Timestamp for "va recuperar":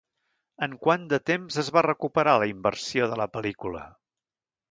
1.75-2.35